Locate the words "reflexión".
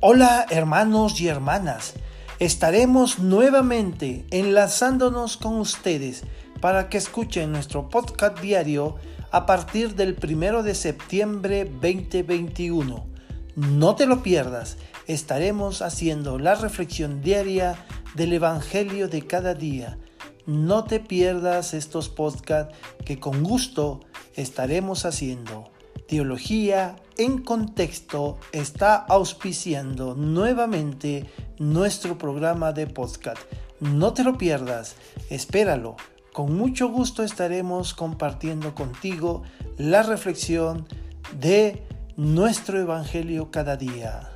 16.54-17.20, 40.02-40.88